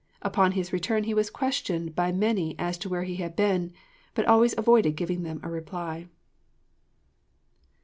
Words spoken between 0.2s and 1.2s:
Upon his return he